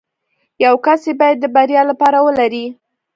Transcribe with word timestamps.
يو 0.65 0.75
کس 0.85 1.01
يې 1.07 1.13
بايد 1.19 1.37
د 1.41 1.45
بريا 1.55 1.81
لپاره 1.91 2.17
ولري. 2.27 2.65